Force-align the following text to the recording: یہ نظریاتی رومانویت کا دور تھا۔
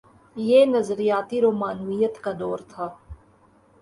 یہ 0.35 0.65
نظریاتی 0.65 1.41
رومانویت 1.41 2.15
کا 2.23 2.31
دور 2.39 2.59
تھا۔ 2.69 2.87